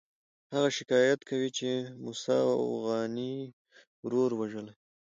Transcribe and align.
هغه 0.53 0.69
شکایت 0.77 1.19
کوي 1.29 1.49
چې 1.57 1.69
موسی 2.03 2.39
اوغاني 2.61 3.33
ورور 4.03 4.29
وژلی. 4.35 4.73